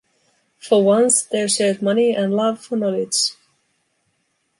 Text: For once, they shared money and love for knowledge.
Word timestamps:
For 0.57 0.83
once, 0.83 1.21
they 1.21 1.47
shared 1.47 1.83
money 1.83 2.15
and 2.15 2.33
love 2.33 2.59
for 2.59 2.75
knowledge. 2.75 3.33